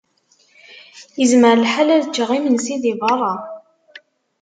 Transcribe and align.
Yezmer 1.19 1.55
lḥal 1.63 1.89
ad 1.95 2.03
ččeɣ 2.09 2.29
imensi 2.37 2.75
di 2.83 2.93
berra. 2.99 3.33